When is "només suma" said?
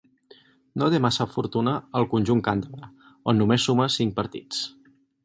3.43-3.89